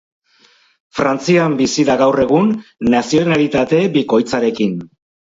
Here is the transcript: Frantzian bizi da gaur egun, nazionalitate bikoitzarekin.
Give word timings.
Frantzian 0.99 1.57
bizi 1.59 1.83
da 1.89 1.97
gaur 1.99 2.21
egun, 2.23 2.49
nazionalitate 2.93 3.83
bikoitzarekin. 3.99 4.73